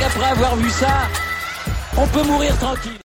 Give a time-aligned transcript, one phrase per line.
[0.00, 1.08] avoir vu ça,
[1.98, 2.98] on peut mourir tranquille.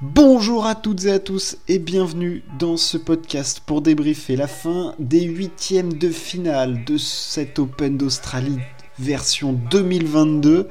[0.00, 4.94] Bonjour à toutes et à tous et bienvenue dans ce podcast pour débriefer la fin
[4.98, 8.58] des huitièmes de finale de cet Open d'Australie
[8.98, 10.68] version 2022.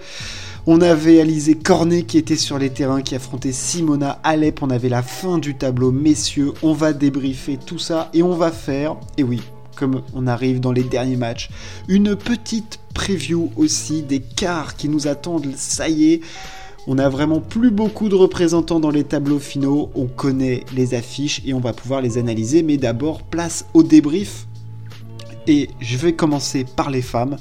[0.68, 4.62] On avait Alizé Cornet qui était sur les terrains, qui affrontait Simona Alep.
[4.62, 6.52] On avait la fin du tableau, messieurs.
[6.64, 9.42] On va débriefer tout ça et on va faire, et oui,
[9.78, 11.50] comme on arrive dans les derniers matchs,
[11.88, 15.54] une petite preview aussi des quarts qui nous attendent.
[15.56, 16.22] Ça y est.
[16.88, 21.42] On a vraiment plus beaucoup de représentants dans les tableaux finaux, on connaît les affiches
[21.46, 24.48] et on va pouvoir les analyser, mais d'abord place au débrief.
[25.46, 27.38] Et je vais commencer par les femmes.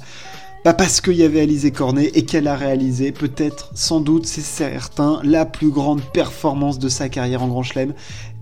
[0.63, 4.41] Pas parce qu'il y avait Alizé Cornet et qu'elle a réalisé, peut-être, sans doute, c'est
[4.41, 7.95] certain, la plus grande performance de sa carrière en Grand Chelem.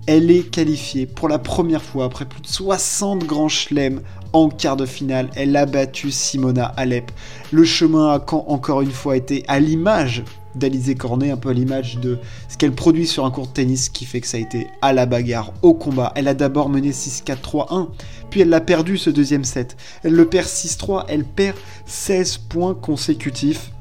[0.06, 4.02] Elle est qualifiée pour la première fois après plus de 60 grands chelems
[4.34, 5.30] en quart de finale.
[5.36, 7.12] Elle a battu Simona Alep.
[7.52, 10.24] Le chemin a encore une fois été à l'image
[10.56, 13.90] d'Alizé Cornet, un peu à l'image de ce qu'elle produit sur un court de tennis,
[13.90, 16.12] qui fait que ça a été à la bagarre, au combat.
[16.16, 17.90] Elle a d'abord mené 6-4-3-1,
[18.30, 19.78] puis elle l'a perdu ce deuxième set.
[20.04, 23.72] Elle le perd 6-3, elle perd 16 points consécutifs.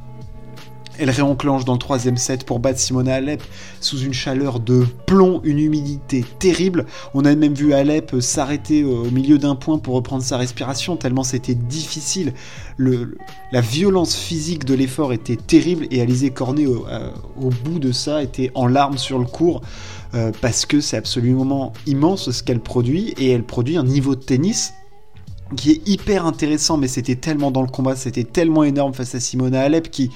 [0.99, 3.43] Elle réenclenche dans le troisième set pour battre Simona Alep
[3.81, 6.87] sous une chaleur de plomb, une humidité terrible.
[7.15, 11.23] On a même vu Alep s'arrêter au milieu d'un point pour reprendre sa respiration, tellement
[11.23, 12.33] c'était difficile.
[12.77, 13.17] Le,
[13.53, 17.11] la violence physique de l'effort était terrible et Alizé Cornet, au, euh,
[17.65, 19.63] bout de ça, était en larmes sur le cours.
[20.15, 24.23] Euh, parce que c'est absolument immense ce qu'elle produit et elle produit un niveau de
[24.23, 24.73] tennis
[25.55, 29.21] qui est hyper intéressant mais c'était tellement dans le combat, c'était tellement énorme face à
[29.21, 30.11] Simona Alep qui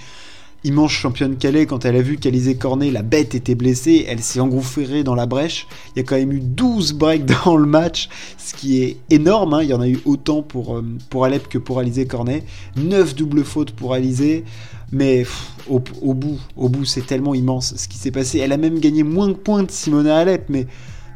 [0.64, 4.40] immense championne est, quand elle a vu qu'Alizé Cornet, la bête, était blessée, elle s'est
[4.40, 5.66] engouffrée dans la brèche.
[5.94, 9.54] Il y a quand même eu 12 breaks dans le match, ce qui est énorme.
[9.54, 9.62] Hein.
[9.62, 12.44] Il y en a eu autant pour, euh, Alep que pour Alizé Cornet.
[12.76, 14.44] 9 doubles fautes pour Alizé.
[14.92, 15.24] Mais
[15.68, 18.38] au, bout, au bout, c'est tellement immense ce qui s'est passé.
[18.38, 20.66] Elle a même gagné moins de points de Simona Alep, mais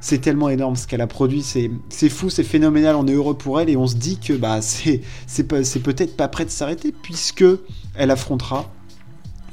[0.01, 3.61] c'est tellement énorme ce qu'elle a produit, c'est, fou, c'est phénoménal, on est heureux pour
[3.61, 5.03] elle et on se dit que bah, c'est
[5.45, 7.45] peut-être pas prêt de s'arrêter puisque
[7.97, 8.71] elle affrontera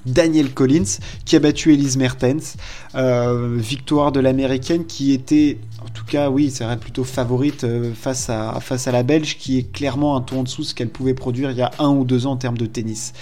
[0.06, 2.56] Daniel Collins, qui a battu Elise Mertens.
[2.96, 7.94] Euh, victoire de l'américaine qui était, en tout cas, oui, c'est vrai, plutôt favorite euh,
[7.94, 11.14] face, à, la belge, qui est clairement un ton en dessous de ce qu'elle pouvait
[11.14, 13.14] produire il y a un ou deux ans en termes de tennis.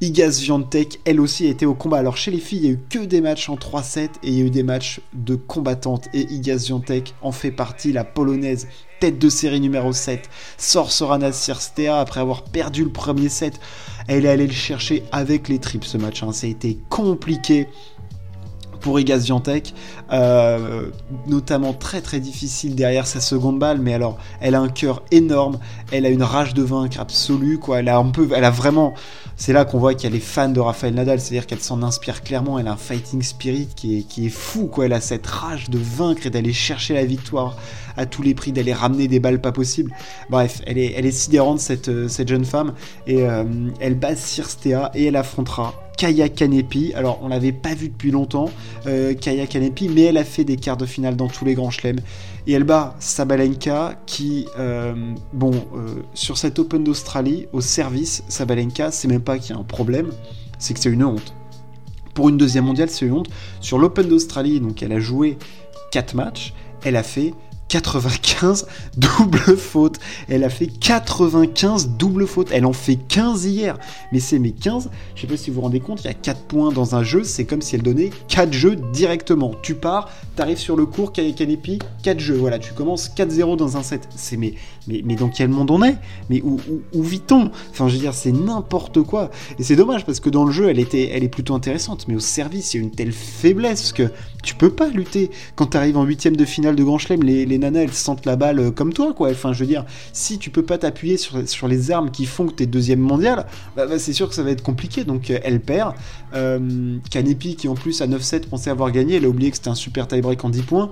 [0.00, 1.98] Igaz Viantec, elle aussi, a été au combat.
[1.98, 4.34] Alors chez les filles, il n'y a eu que des matchs en 3-7 et il
[4.34, 6.08] y a eu des matchs de combattantes.
[6.12, 8.66] Et Igaz Viantec en fait partie, la polonaise,
[9.00, 10.28] tête de série numéro 7,
[10.58, 13.60] sort Sorana Sirstea après avoir perdu le premier set.
[14.08, 16.22] Elle est allée le chercher avec les tripes ce match.
[16.22, 16.32] Hein.
[16.32, 17.68] Ça a été compliqué
[18.84, 19.32] pour Igaz
[20.12, 20.90] euh,
[21.26, 25.58] notamment très très difficile derrière sa seconde balle, mais alors elle a un cœur énorme,
[25.90, 27.78] elle a une rage de vaincre absolue, quoi.
[27.78, 28.92] Elle a peu, elle a vraiment,
[29.36, 32.58] c'est là qu'on voit qu'elle est fan de Rafael Nadal, c'est-à-dire qu'elle s'en inspire clairement,
[32.58, 34.86] elle a un fighting spirit qui est, fou, quoi.
[34.86, 37.56] Elle a cette rage de vaincre et d'aller chercher la victoire
[37.96, 39.92] à tous les prix, d'aller ramener des balles pas possibles.
[40.30, 42.74] Bref, elle est, sidérante cette, euh, cette jeune femme
[43.06, 43.44] et euh,
[43.80, 46.92] elle bat Sirstea et elle affrontera Kaya Kanepi.
[46.94, 48.50] Alors, on l'avait pas vu depuis longtemps,
[48.86, 51.70] euh, Kaya Kanepi, mais elle a fait des quarts de finale dans tous les grands
[51.70, 52.00] chelems.
[52.46, 54.94] Et elle bat Sabalenka, qui, euh,
[55.32, 59.60] bon, euh, sur cet Open d'Australie, au service, Sabalenka, c'est même pas qu'il y a
[59.60, 60.10] un problème,
[60.58, 61.34] c'est que c'est une honte.
[62.14, 63.30] Pour une deuxième mondiale, c'est une honte.
[63.60, 65.38] Sur l'Open d'Australie, donc elle a joué
[65.90, 67.34] 4 matchs, elle a fait
[67.68, 68.66] 95
[68.96, 69.98] double fautes.
[70.28, 72.48] Elle a fait 95 double fautes.
[72.52, 73.78] Elle en fait 15 hier.
[74.12, 74.90] Mais c'est mes 15.
[75.14, 77.02] Je sais pas si vous vous rendez compte, il y a 4 points dans un
[77.02, 77.24] jeu.
[77.24, 79.52] C'est comme si elle donnait 4 jeux directement.
[79.62, 82.36] Tu pars, t'arrives sur le cours, Kanepi, 4 jeux.
[82.36, 84.08] Voilà, tu commences 4-0 dans un set.
[84.14, 84.54] C'est mais,
[84.86, 85.96] mais, mais dans quel monde on est?
[86.30, 86.60] Mais où,
[86.92, 87.50] où, vit-on?
[87.70, 89.30] Enfin, je veux dire, c'est n'importe quoi.
[89.58, 92.06] Et c'est dommage parce que dans le jeu, elle, était, elle est plutôt intéressante.
[92.08, 94.10] Mais au service, il y a une telle faiblesse que
[94.42, 95.30] tu peux pas lutter.
[95.56, 98.36] Quand tu arrives en huitième de finale de Grand Chelem, les nanas, elles sentent la
[98.36, 99.30] balle euh, comme toi, quoi.
[99.30, 102.46] Enfin, je veux dire, si tu peux pas t'appuyer sur, sur les armes qui font
[102.46, 103.46] que t'es deuxième mondial,
[103.76, 105.04] bah, bah, c'est sûr que ça va être compliqué.
[105.04, 105.94] Donc, euh, elle perd.
[106.34, 109.74] Euh, qui en plus à 9-7 pensait avoir gagné, elle a oublié que c'était un
[109.74, 110.90] super tie-break en 10 points.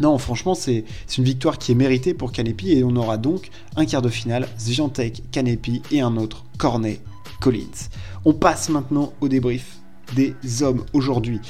[0.00, 0.84] Non, franchement, c'est
[1.16, 4.48] une victoire qui est méritée pour Kanepi et on aura donc un quart de finale,
[4.58, 7.00] Zviantek, Kanepi et un autre, Cornet,
[7.40, 7.88] Collins.
[8.24, 9.76] On passe maintenant au débrief
[10.14, 11.40] des hommes aujourd'hui.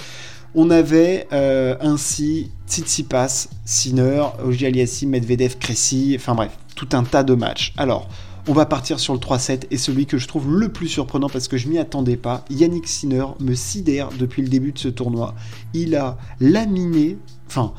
[0.55, 7.25] On avait euh, ainsi Tsitsipas, Sinner, Ogier Aliassim, Medvedev, Cressy, enfin bref, tout un tas
[7.25, 7.73] de matchs.
[7.77, 8.09] Alors,
[8.47, 11.49] on va partir sur le 3-7 et celui que je trouve le plus surprenant parce
[11.49, 12.45] que je m'y attendais pas.
[12.51, 15.35] Yannick Sinner me sidère depuis le début de ce tournoi.
[15.73, 17.17] Il a laminé,
[17.49, 17.73] enfin,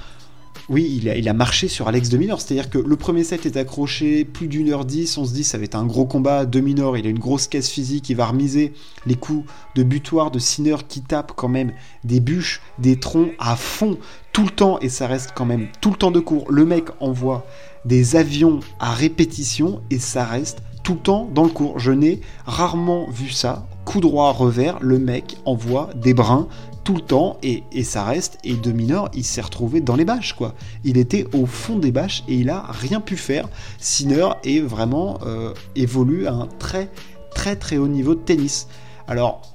[0.67, 2.41] oui, il a, marché sur Alex de Minor.
[2.41, 5.15] C'est-à-dire que le premier set est accroché plus d'une heure dix.
[5.17, 6.45] On se dit ça va être un gros combat.
[6.45, 8.09] De Minor, il a une grosse caisse physique.
[8.09, 8.73] Il va remiser
[9.05, 9.45] les coups
[9.75, 11.71] de butoir de Sinner qui tape quand même
[12.03, 13.97] des bûches, des troncs à fond
[14.33, 14.79] tout le temps.
[14.79, 16.51] Et ça reste quand même tout le temps de cours.
[16.51, 17.45] Le mec envoie
[17.85, 21.77] des avions à répétition et ça reste tout le temps dans le cours.
[21.77, 23.67] Je n'ai rarement vu ça.
[23.85, 26.47] Coup droit, revers, le mec envoie des brins
[26.85, 28.37] tout le temps et, ça reste.
[28.45, 30.53] Et de mineur, il s'est retrouvé dans les bâches, quoi.
[30.85, 33.49] Il était au fond des bâches et il a rien pu faire.
[33.79, 36.89] Sinner est vraiment euh, évolue à un très
[37.33, 38.67] très très haut niveau de tennis.
[39.07, 39.54] Alors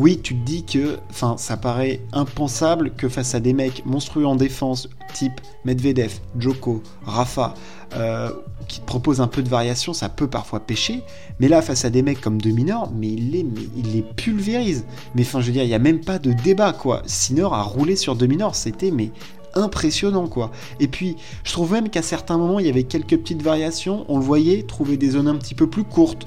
[0.00, 0.98] oui, tu te dis que,
[1.36, 7.52] ça paraît impensable que face à des mecs monstrueux en défense, type Medvedev, Joko, Rafa,
[7.94, 8.30] euh,
[8.66, 11.02] qui te proposent un peu de variation, ça peut parfois pêcher.
[11.38, 14.86] Mais là, face à des mecs comme De Minor, mais il les, il les pulvérise.
[15.14, 17.02] Mais enfin, je veux dire, il n'y a même pas de débat, quoi.
[17.04, 19.10] Sinor a roulé sur De Minor, c'était mais
[19.54, 20.52] impressionnant quoi.
[20.78, 24.18] Et puis je trouve même qu'à certains moments il y avait quelques petites variations, on
[24.18, 26.24] le voyait trouver des zones un petit peu plus courtes,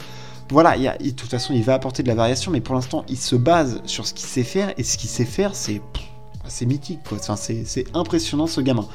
[0.50, 3.18] voilà, il de toute façon, il va apporter de la variation, mais pour l'instant, il
[3.18, 5.82] se base sur ce qu'il sait faire, et ce qu'il sait faire, c'est
[6.48, 7.18] c'est mythique, quoi.
[7.36, 8.86] c'est impressionnant ce gamin.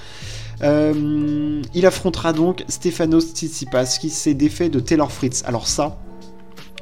[0.62, 5.42] Euh, il affrontera donc Stefanos Tsitsipas qui s'est défait de Taylor Fritz.
[5.46, 5.96] Alors ça,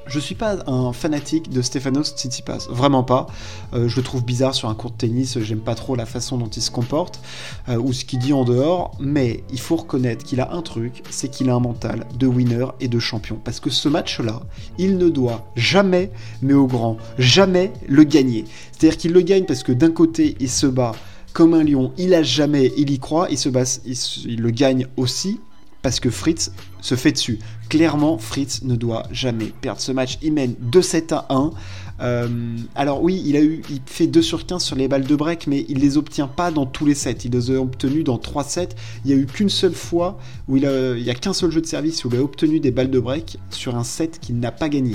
[0.08, 3.26] je suis pas un fanatique de Stefanos Tsitsipas, vraiment pas.
[3.74, 6.38] Euh, je le trouve bizarre sur un court de tennis, j'aime pas trop la façon
[6.38, 7.20] dont il se comporte
[7.68, 11.02] euh, ou ce qu'il dit en dehors, mais il faut reconnaître qu'il a un truc,
[11.10, 13.40] c'est qu'il a un mental de winner et de champion.
[13.42, 14.40] Parce que ce match-là,
[14.78, 16.10] il ne doit jamais,
[16.42, 18.44] mais au grand, jamais le gagner.
[18.72, 20.92] C'est-à-dire qu'il le gagne parce que d'un côté, il se bat
[21.32, 24.86] comme un lion, il a jamais, il y croit, il se bat, il le gagne
[24.96, 25.40] aussi
[25.82, 26.50] parce que Fritz
[26.86, 27.40] se fait dessus.
[27.68, 30.18] Clairement, Fritz ne doit jamais perdre ce match.
[30.22, 31.50] Il mène 2-7 à 1.
[31.98, 32.28] Euh,
[32.74, 35.46] alors oui, il a eu, il fait 2 sur 15 sur les balles de break,
[35.48, 37.18] mais il les obtient pas dans tous les sets.
[37.24, 38.68] Il les a obtenus dans 3 sets.
[39.04, 41.50] Il y a eu qu'une seule fois où il, a, il y a qu'un seul
[41.50, 44.38] jeu de service où il a obtenu des balles de break sur un set qu'il
[44.38, 44.94] n'a pas gagné.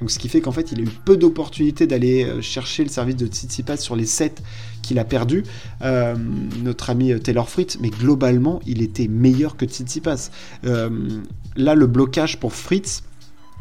[0.00, 2.90] Donc ce qui fait qu'en fait il a eu peu d'opportunités d'aller euh, chercher le
[2.90, 4.42] service de Tsitsipas sur les 7
[4.82, 5.42] qu'il a perdu,
[5.82, 6.14] euh,
[6.62, 10.30] notre ami euh, Taylor Fritz, mais globalement il était meilleur que Tsitsipas.
[10.62, 13.02] là le blocage pour Fritz,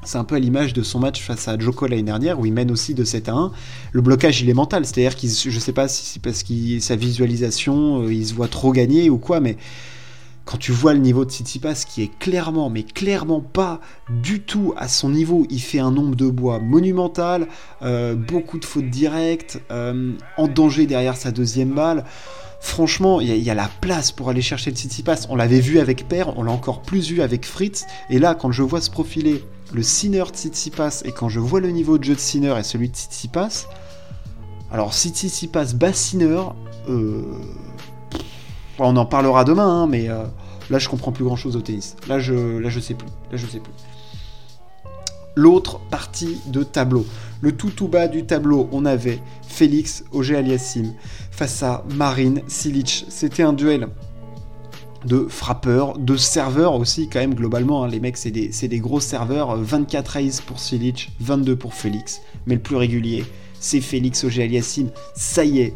[0.04, 2.54] c'est un peu à l'image de son match face à Joko l'année dernière, où il
[2.54, 3.52] mène aussi de 7 à 1.
[3.92, 4.86] Le blocage, il est mental.
[4.86, 8.72] C'est-à-dire qu'il, je sais pas si c'est parce que sa visualisation, il se voit trop
[8.72, 9.58] gagner ou quoi, mais
[10.48, 14.74] quand tu vois le niveau de Tsitsipas qui est clairement, mais clairement pas du tout
[14.78, 17.48] à son niveau, il fait un nombre de bois monumental,
[17.82, 22.06] euh, beaucoup de fautes directes, euh, en danger derrière sa deuxième balle.
[22.62, 25.28] Franchement, il y, a la place pour aller chercher le Tsitsipas.
[25.30, 27.86] On l'avait vu avec Per, on l'a encore plus vu avec Fritz.
[28.10, 29.44] Et là, quand je vois se profiler
[29.74, 32.90] le Sinner Tsitsipas et quand je vois le niveau de jeu de Sinner et celui
[32.90, 33.68] de Tsitsipas,
[34.72, 36.42] alors si Tsitsipas bat Sinner,
[36.90, 37.22] euh,
[38.80, 40.24] on en parlera demain, hein, mais euh,
[40.70, 41.96] là je comprends plus grand chose au tennis.
[42.08, 43.08] Là je, là sais plus.
[43.32, 43.74] Là je sais plus.
[45.36, 47.06] L'autre partie de tableau.
[47.42, 50.94] Le tout tout bas du tableau, on avait Félix Auger Aliassim
[51.30, 53.06] face à Marine Silic.
[53.10, 53.88] C'était un duel
[55.06, 57.84] de frappeurs, de serveurs aussi quand même globalement.
[57.84, 57.88] Hein.
[57.88, 59.56] Les mecs c'est des, gros serveurs.
[59.56, 62.22] 24 races pour Silic, 22 pour Félix.
[62.46, 63.24] Mais le plus régulier,
[63.60, 64.90] c'est Félix Auger Aliassim.
[65.16, 65.74] Ça y est,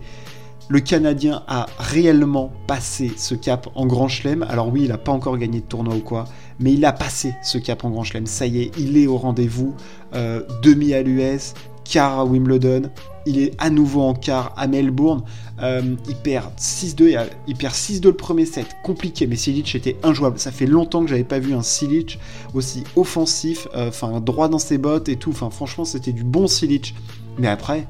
[0.71, 4.43] le Canadien a réellement passé ce cap en Grand Chelem.
[4.43, 6.23] Alors oui, il n'a pas encore gagné de tournoi ou quoi,
[6.61, 8.25] mais il a passé ce cap en Grand Chelem.
[8.25, 9.75] Ça y est, il est au rendez-vous.
[10.15, 12.83] Euh, demi à l'US, quart à Wimbledon.
[13.25, 15.23] Il est à nouveau en quart à Melbourne.
[15.61, 17.19] Euh, il perd 6-2.
[17.47, 18.67] Il perd 6-2 le premier set.
[18.81, 20.39] Compliqué, mais Silic était injouable.
[20.39, 22.17] Ça fait longtemps que j'avais pas vu un Silic
[22.53, 25.31] aussi offensif, euh, enfin droit dans ses bottes et tout.
[25.31, 26.95] Enfin franchement, c'était du bon Silic.
[27.37, 27.87] Mais après,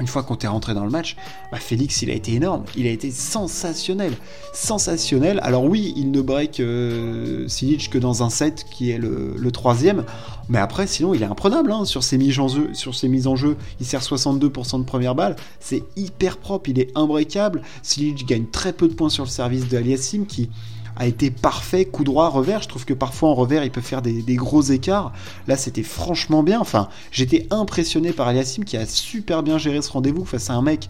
[0.00, 1.16] une fois qu'on est rentré dans le match,
[1.50, 4.12] bah, Félix il a été énorme, il a été sensationnel,
[4.52, 5.40] sensationnel.
[5.42, 10.04] Alors oui, il ne break euh, Silic que dans un set qui est le, troisième,
[10.48, 13.26] mais après sinon il est imprenable hein, sur, ses mises en jeu, sur ses mises
[13.26, 13.56] en jeu.
[13.80, 17.62] Il sert 62% de première balle, c'est hyper propre, il est imbreakable.
[17.82, 20.50] Silic gagne très peu de points sur le service de Aliassim qui
[20.96, 22.62] a été parfait, coup droit, revers.
[22.62, 25.12] Je trouve que parfois en revers, il peut faire des, gros écarts.
[25.46, 26.60] Là, c'était franchement bien.
[26.60, 30.62] Enfin, j'étais impressionné par Aliassim qui a super bien géré ce rendez-vous face à un
[30.62, 30.88] mec.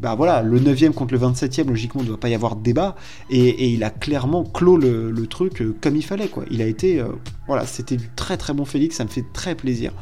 [0.00, 2.34] Bah voilà, le 9 e contre le 27 e logiquement, il ne doit pas y
[2.34, 2.96] avoir de débat.
[3.30, 6.44] Et, il a clairement clos le, truc euh, comme il fallait, quoi.
[6.50, 6.98] Il a été.
[6.98, 7.06] Euh,
[7.46, 9.92] voilà, c'était du très très bon Félix, ça me fait très plaisir.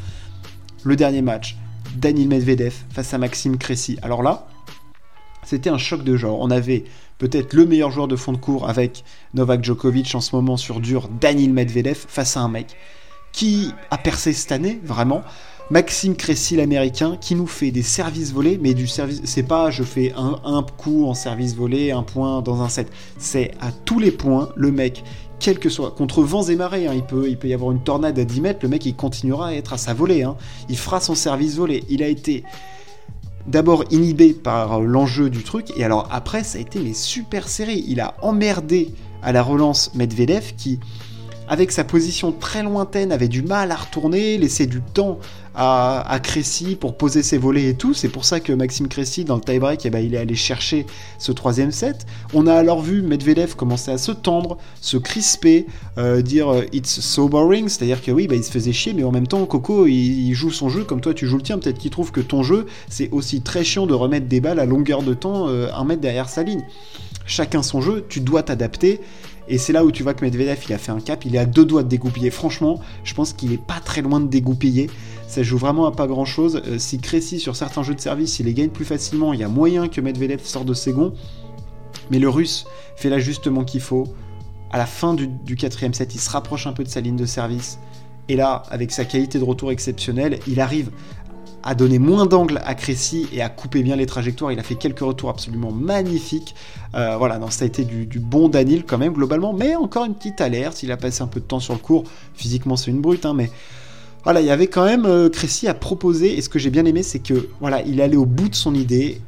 [0.85, 1.59] Le dernier match,
[1.97, 3.99] Daniel Medvedev face à Maxime Cressy.
[4.01, 4.49] Alors là,
[5.45, 6.39] c'était un choc de genre.
[6.41, 6.85] On avait
[7.19, 9.05] peut-être le meilleur joueur de fond de cours avec
[9.35, 12.77] Novak Djokovic en ce moment sur dur, Daniel Medvedev, face à un mec
[13.33, 15.23] qui a percé cette année, vraiment.
[15.71, 19.85] Maxime Cressy, l'américain, qui nous fait des services volés, mais du service, c'est pas je
[19.85, 22.91] fais un, un coup en service volé, un point dans un set.
[23.19, 25.05] C'est à tous les points, le mec,
[25.39, 27.83] quel que soit, contre vents et marées, hein, il, peut, il peut y avoir une
[27.83, 30.37] tornade à 10 mètres, le mec il continuera à être à sa volée, hein.
[30.69, 31.85] il fera son service volé.
[31.89, 32.43] Il a été
[33.47, 37.85] d'abord inhibé par l'enjeu du truc, et alors après ça a été les super séries.
[37.89, 40.79] Il a emmerdé à la relance Medvedev qui
[41.51, 45.19] avec sa position très lointaine, avait du mal à retourner, laisser du temps
[45.57, 46.21] à, à
[46.79, 47.93] pour poser ses volets et tout.
[47.93, 50.87] C'est pour ça que Maxime Cressy, dans le tie-break, eh ben, il est allé chercher
[51.19, 52.07] ce troisième set.
[52.35, 55.67] On a alors vu Medvedev commencer à se tendre, se crisper,
[55.99, 59.03] euh, dire euh, it's so boring, c'est-à-dire que oui, bah, il se faisait chier, mais
[59.03, 61.59] en même temps, Coco, il, joue son jeu comme toi tu joues le tien.
[61.59, 64.67] Peut-être qu'il trouve que ton jeu, c'est aussi très chiant de remettre des balles à
[64.67, 66.63] longueur de temps, euh, un mètre derrière sa ligne.
[67.27, 69.01] Chacun son jeu, tu dois t'adapter.
[69.51, 71.39] Et c'est là où tu vois que Medvedev, il a fait un cap, il est
[71.39, 72.31] à deux doigts de dégoupiller.
[72.31, 74.89] Franchement, je pense qu'il est pas très loin de dégoupiller.
[75.27, 76.63] Ça joue vraiment à pas grand chose.
[76.69, 79.43] Euh, si Cressy, sur certains jeux de service, il les gagne plus facilement, il y
[79.43, 81.15] a moyen que Medvedev sorte de ses gonds.
[82.13, 82.65] Mais le russe
[82.95, 84.05] fait l'ajustement qu'il faut.
[84.71, 87.27] À la fin du quatrième set, il se rapproche un peu de sa ligne de
[87.27, 87.81] service.
[88.29, 90.93] Et là, avec sa qualité de retour exceptionnelle, il arrive
[91.63, 94.53] à donner moins d'angle à Cressy et à couper bien les trajectoires.
[94.53, 96.55] Il a fait quelques retours absolument magnifiques.
[96.95, 100.15] Euh, voilà, non, ça a été du, bon Danil quand même globalement, mais encore une
[100.15, 100.83] petite alerte.
[100.83, 102.05] Il a passé un peu de temps sur le cours.
[102.35, 103.51] Physiquement, c'est une brute, hein, mais
[104.25, 106.37] voilà, il y avait quand même euh, Cressy à proposer.
[106.37, 108.75] Et ce que j'ai bien aimé, c'est que voilà, il allé au bout de son
[108.75, 109.21] idée.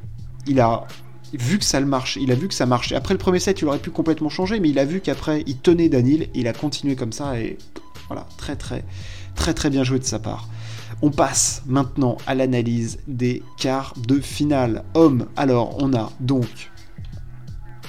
[0.46, 0.86] Il a
[1.34, 2.94] vu que ça le marche, il a vu que ça marchait.
[2.94, 5.58] Après le premier set, il aurait pu complètement changer, mais il a vu qu'après, il
[5.58, 6.28] tenait Danil.
[6.34, 7.58] Il a continué comme ça et
[8.08, 8.84] voilà, très très
[9.34, 10.48] très très bien joué de sa part.
[11.04, 14.84] On passe maintenant à l'analyse des quarts de finale.
[14.94, 16.70] Hommes, alors on a donc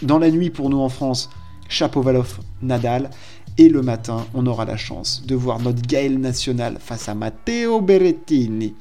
[0.01, 1.29] dans la nuit pour nous en France,
[1.69, 3.11] Chapovalov, Nadal.
[3.59, 7.81] Et le matin, on aura la chance de voir notre Gaël national face à Matteo
[7.81, 8.73] Berrettini.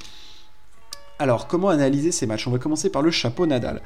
[1.18, 2.48] Alors, comment analyser ces matchs?
[2.48, 3.82] On va commencer par le chapeau Nadal.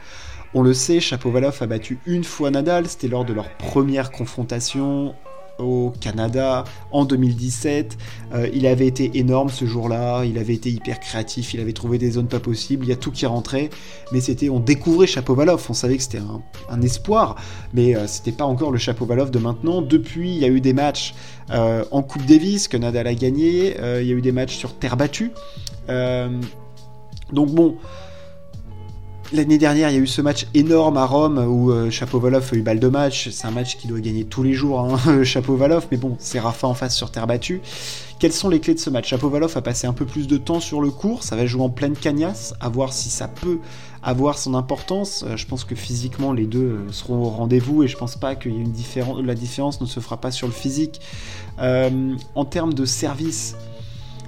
[0.54, 5.16] On le sait, Chapovalov a battu une fois Nadal, c'était lors de leur première confrontation
[5.58, 7.96] au Canada en 2017.
[8.34, 11.98] Euh, il avait été énorme ce jour-là, il avait été hyper créatif, il avait trouvé
[11.98, 13.70] des zones pas possibles, il y a tout qui rentrait,
[14.12, 16.22] mais c'était, on découvrait Chapovalov, on savait que c'était
[16.68, 17.36] un, espoir,
[17.72, 19.82] mais euh, c'était pas encore le Chapovalov de maintenant.
[19.82, 21.14] Depuis, il y a eu des matchs
[21.50, 24.74] euh, en Coupe Davis que Nadal a gagné, il y a eu des matchs sur
[24.74, 25.30] terre battue.
[25.88, 27.76] donc bon,
[29.32, 32.54] L'année dernière, il y a eu ce match énorme à Rome où euh, Chapovalov a
[32.54, 33.28] eu balle de match.
[33.30, 36.68] C'est un match qui doit gagner tous les jours, hein, Chapovalov, mais bon, c'est Rafa
[36.68, 37.60] en face sur terre battue.
[38.20, 39.08] Quelles sont les clés de ce match?
[39.08, 41.70] Chapovalov a passé un peu plus de temps sur le court, ça va jouer en
[41.70, 43.58] pleine cagnasse, à voir si ça peut
[44.00, 45.24] avoir son importance.
[45.26, 48.36] Euh, je pense que physiquement, les deux euh, seront au rendez-vous et je pense pas
[48.36, 49.20] différence.
[49.24, 51.00] La différence ne se fera pas sur le physique.
[51.58, 53.56] en termes de service,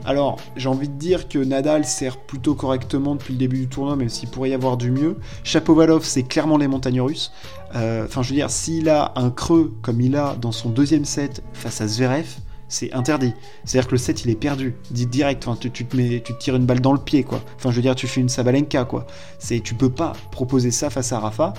[0.05, 3.97] alors, j'ai envie de dire que Nadal sert plutôt correctement depuis le début du tournoi,
[3.97, 5.17] même s'il pourrait y avoir du mieux.
[5.45, 7.33] Chapovalov, c'est clairement les montagnes russes.
[7.75, 11.05] Euh, enfin, je veux dire, s'il a un creux comme il a dans son deuxième
[11.05, 12.26] set face à Zverev,
[12.69, 13.33] c'est interdit.
[13.64, 14.75] C'est-à-dire que le set, il est perdu.
[14.90, 17.43] Dit direct, enfin, tu, te tu tires une balle dans le pied, quoi.
[17.57, 19.07] Enfin, je veux dire, tu fais une Sabalenka, quoi.
[19.38, 21.55] C'est, tu peux pas proposer ça face à Rafa.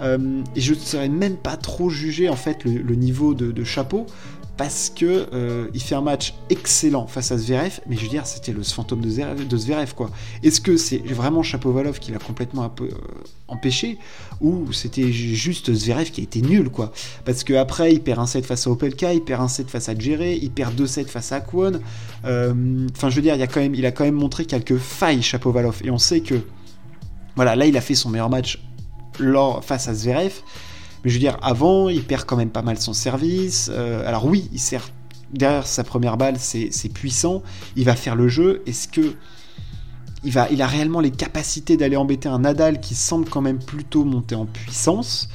[0.00, 4.06] Euh, et je ne saurais même pas trop juger, en fait, le, niveau de chapeau,
[4.56, 8.26] parce que euh, il fait un match excellent face à Zverev, mais je veux dire,
[8.26, 10.10] c'était le fantôme de Zverev, quoi.
[10.42, 12.88] Est-ce que c'est vraiment Chapovalov qui l'a complètement euh,
[13.48, 13.98] empêché,
[14.40, 16.92] ou c'était juste Zverev qui a été nul, quoi?
[17.24, 19.88] Parce que après, il perd un set face à Opelka, il perd un set face
[19.88, 21.80] à Djere, il perd deux sets face à Kwon.
[22.26, 24.76] Euh, enfin, je veux dire, il, a quand même, il a quand même montré quelques
[24.76, 26.34] failles, Chapovalov, et on sait que,
[27.36, 28.62] voilà, là, il a fait son meilleur match
[29.62, 30.42] face à Zverev.
[31.04, 33.70] Mais je veux dire, avant, il perd quand même pas mal son service.
[33.72, 34.88] Euh, alors oui, il sert
[35.32, 37.42] derrière sa première balle, c'est puissant.
[37.76, 38.62] Il va faire le jeu.
[38.66, 39.14] Est-ce que
[40.24, 44.36] il, a réellement les capacités d'aller embêter un Nadal qui semble quand même plutôt monter
[44.36, 45.28] en puissance,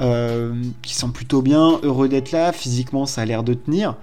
[0.00, 3.96] euh, qui semble plutôt bien, heureux d'être là, physiquement ça a l'air de tenir.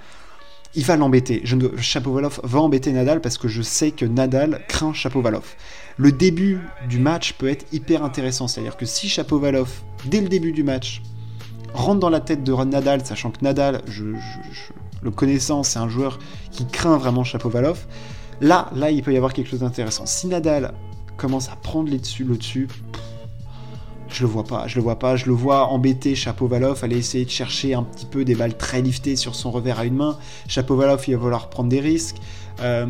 [0.75, 1.43] Il va l'embêter.
[1.77, 5.55] Chapovalov va embêter Nadal parce que je sais que Nadal craint Chapovalov.
[5.99, 9.69] Le début du match peut être hyper intéressant, c'est-à-dire que si Chapovalov,
[10.05, 11.01] dès le début du match,
[11.73, 13.81] rentre dans la tête de Nadal, sachant que Nadal,
[15.01, 16.17] le connaissant, c'est un joueur
[16.51, 17.85] qui craint vraiment Chapovalov.
[18.39, 20.05] Là, là, il peut y avoir quelque chose d'intéressant.
[20.05, 20.73] Si Nadal
[21.17, 22.69] commence à prendre les dessus, le dessus,
[24.07, 27.25] je le vois pas, je le vois pas, je le vois embêter Chapovalov, aller essayer
[27.25, 30.17] de chercher un petit peu des balles très liftées sur son revers à une main.
[30.47, 32.15] Chapovalov, il va vouloir prendre des risques.
[32.61, 32.87] Euh,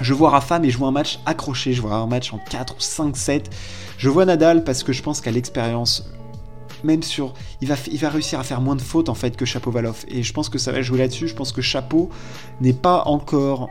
[0.00, 2.76] je vois Rafa, mais je vois un match accroché, je vois un match en 4
[2.76, 3.50] ou 5 7
[3.98, 6.08] Je vois Nadal parce que je pense qu'à l'expérience,
[6.82, 7.34] même sur.
[7.60, 10.04] Il va, réussir à faire moins de fautes en fait que Chapeau Valoff.
[10.08, 11.28] Et je pense que ça va jouer là-dessus.
[11.28, 12.10] Je pense que Chapeau
[12.60, 13.70] n'est pas encore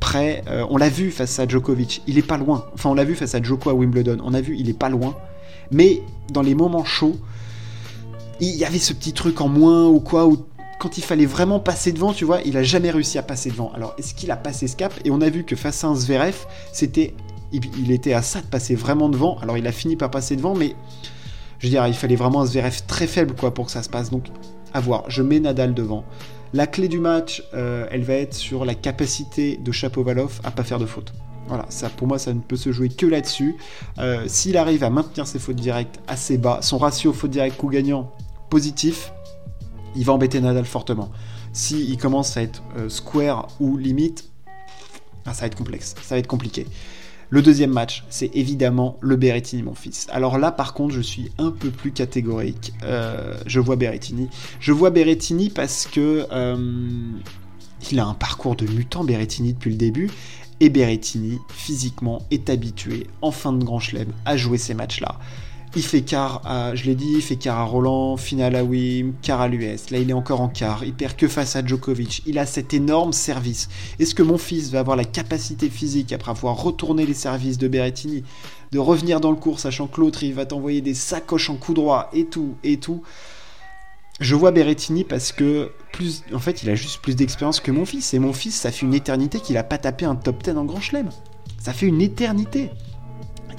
[0.00, 0.42] prêt.
[0.48, 2.66] Euh, on l'a vu face à Djokovic, il est pas loin.
[2.74, 4.88] Enfin, on l'a vu face à Djoko à Wimbledon, on a vu, il est pas
[4.88, 5.16] loin.
[5.70, 7.16] Mais dans les moments chauds,
[8.40, 10.44] il y avait ce petit truc en moins ou quoi, où
[10.78, 13.72] quand il fallait vraiment passer devant, tu vois, il a jamais réussi à passer devant.
[13.74, 14.92] Alors, est-ce qu'il a passé ce cap?
[15.04, 17.14] Et on a vu que face à un Zverev, c'était,
[17.52, 19.38] il, était à ça de passer vraiment devant.
[19.38, 20.74] Alors, il a fini par passer devant, mais
[21.58, 23.88] je veux dire, il fallait vraiment un Zverev très faible, quoi, pour que ça se
[23.88, 24.10] passe.
[24.10, 24.26] Donc,
[24.74, 25.04] à voir.
[25.08, 26.04] Je mets Nadal devant.
[26.52, 30.64] La clé du match, euh, elle va être sur la capacité de Chapovalov à pas
[30.64, 31.12] faire de faute.
[31.48, 33.56] Voilà, ça pour moi ça ne peut se jouer que là-dessus.
[33.98, 37.68] Euh, s'il arrive à maintenir ses fautes directes assez bas, son ratio faute directe coup
[37.68, 38.10] gagnant
[38.50, 39.12] positif,
[39.96, 41.10] il va embêter Nadal fortement.
[41.52, 44.28] S'il il commence à être euh, square ou limite,
[45.24, 46.66] ah, ça va être complexe, ça va être compliqué.
[47.28, 50.06] Le deuxième match, c'est évidemment le Berrettini, mon fils.
[50.12, 52.72] Alors là, par contre, je suis un peu plus catégorique.
[52.84, 54.28] Euh, je vois Berrettini.
[54.60, 57.10] Je vois Berrettini parce que euh,
[57.90, 60.08] il a un parcours de mutant, Berrettini, depuis le début.
[60.60, 65.18] Et Berrettini, physiquement, est habitué, en fin de grand chelem, à jouer ces matchs-là.
[65.76, 69.12] Il fait quart à, je l'ai dit, il fait quart à Roland, finale à Wim,
[69.20, 69.90] quart à l'US.
[69.90, 70.84] Là, il est encore en quart.
[70.84, 72.22] Il perd que face à Djokovic.
[72.24, 73.68] Il a cet énorme service.
[73.98, 77.68] Est-ce que mon fils va avoir la capacité physique, après avoir retourné les services de
[77.68, 78.24] Berrettini,
[78.72, 81.74] de revenir dans le cours, sachant que l'autre, il va t'envoyer des sacoches en coup
[81.74, 83.02] droit et tout, et tout?
[84.18, 87.84] Je vois Berrettini parce que plus, en fait, il a juste plus d'expérience que mon
[87.84, 88.14] fils.
[88.14, 90.64] Et mon fils, ça fait une éternité qu'il a pas tapé un top 10 en
[90.64, 91.10] Grand Chelem.
[91.58, 92.70] Ça fait une éternité.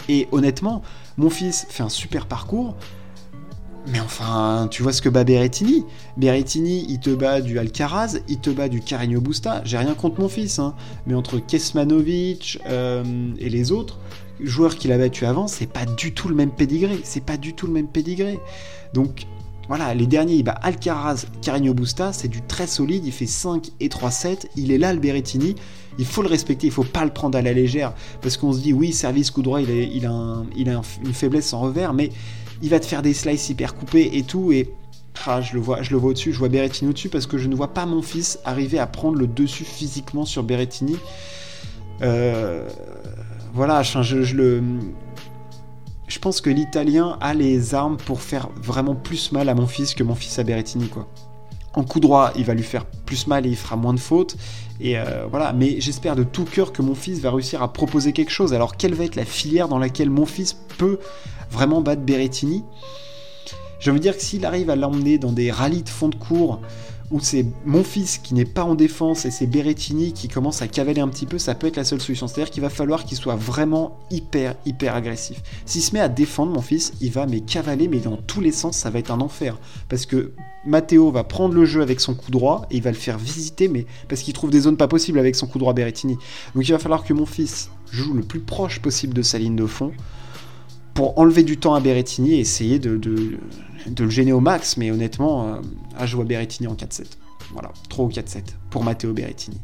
[0.09, 0.81] Et honnêtement,
[1.17, 2.75] mon fils fait un super parcours.
[3.89, 5.85] Mais enfin, tu vois ce que bat Berrettini?
[6.17, 9.61] Berrettini, il te bat du Alcaraz, il te bat du Carreño Busta.
[9.63, 10.75] J'ai rien contre mon fils, hein.
[11.05, 13.99] mais entre Kesmanovic euh, et les autres
[14.41, 16.99] joueurs qu'il a battu avant, c'est pas du tout le même pédigré.
[17.03, 18.39] C'est pas du tout le même pédigré.
[18.93, 19.25] Donc
[19.67, 23.69] voilà, les derniers, il bat Alcaraz, Carreño Busta, c'est du très solide, il fait 5
[23.79, 25.55] et 3-7, il est là le Berrettini,
[25.99, 28.59] il faut le respecter, il faut pas le prendre à la légère, parce qu'on se
[28.59, 32.11] dit oui, service coup droit, il, a, une faiblesse en revers, mais
[32.61, 34.71] il va te faire des slices hyper coupés et tout, et
[35.25, 37.49] ah, je le vois, je le vois au-dessus, je vois Berrettini au-dessus, parce que je
[37.49, 40.95] ne vois pas mon fils arriver à prendre le dessus physiquement sur Berrettini.
[42.01, 42.67] Euh,
[43.53, 44.61] voilà, je le
[46.07, 49.93] je pense que l'Italien a les armes pour faire vraiment plus mal à mon fils
[49.93, 51.07] que mon fils à Berrettini, quoi.
[51.73, 54.35] En coup droit, il va lui faire plus mal et il fera moins de fautes.
[54.79, 58.13] Et euh, voilà, mais j'espère de tout cœur que mon fils va réussir à proposer
[58.13, 58.53] quelque chose.
[58.53, 60.97] Alors, quelle va être la filière dans laquelle mon fils peut
[61.51, 62.63] vraiment battre Berrettini?
[63.85, 66.59] Envie de dire que s'il arrive à l'emmener dans des rallyes de fond de cours
[67.09, 70.67] où c'est mon fils qui n'est pas en défense et c'est Berrettini qui commence à
[70.67, 72.27] cavaler un petit peu, ça peut être la seule solution.
[72.27, 75.41] C'est-à-dire qu'il va falloir qu'il soit vraiment hyper, hyper agressif.
[75.65, 78.51] S'il se met à défendre mon fils, il va mais cavaler, mais dans tous les
[78.51, 79.57] sens, ça va être un enfer.
[79.87, 80.33] Parce que
[80.65, 83.69] Matteo va prendre le jeu avec son coup droit et il va le faire visiter,
[83.69, 86.17] mais parce qu'il trouve des zones pas possibles avec son coup droit Berrettini.
[86.55, 89.55] Donc il va falloir que mon fils joue le plus proche possible de sa ligne
[89.55, 89.93] de fond
[90.97, 92.99] pour enlever du temps à Berrettini et essayer de,
[94.05, 95.61] le gêner au max, mais honnêtement, euh,
[95.97, 97.05] à jouer Berrettini en 4-7.
[97.51, 99.59] Voilà, 3 ou 4-7 pour Matteo Berrettini.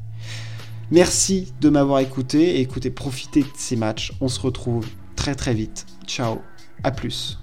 [0.91, 4.13] Merci de m'avoir écouté écoutez, profitez de ces matchs.
[4.21, 5.85] On se retrouve très très vite.
[6.05, 6.39] Ciao,
[6.83, 7.39] à plus.